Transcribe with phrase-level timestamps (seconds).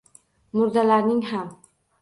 [0.59, 1.55] Murdalarning ham.